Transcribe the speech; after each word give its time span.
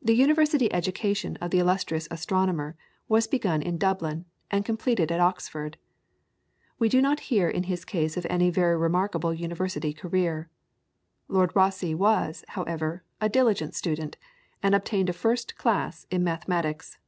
The 0.00 0.14
University 0.14 0.72
education 0.72 1.36
of 1.40 1.50
the 1.50 1.58
illustrious 1.58 2.06
astronomer 2.08 2.76
was 3.08 3.26
begun 3.26 3.62
in 3.62 3.78
Dublin 3.78 4.26
and 4.48 4.64
completed 4.64 5.10
at 5.10 5.18
Oxford. 5.18 5.76
We 6.78 6.88
do 6.88 7.02
not 7.02 7.18
hear 7.34 7.48
in 7.48 7.64
his 7.64 7.84
case 7.84 8.16
of 8.16 8.24
any 8.30 8.48
very 8.50 8.76
remarkable 8.76 9.34
University 9.34 9.92
career. 9.92 10.50
Lord 11.26 11.50
Rosse 11.56 11.82
was, 11.94 12.44
however, 12.50 13.02
a 13.20 13.28
diligent 13.28 13.74
student, 13.74 14.16
and 14.62 14.72
obtained 14.72 15.10
a 15.10 15.12
first 15.12 15.56
class 15.56 16.06
in 16.12 16.22
mathematics. 16.22 16.98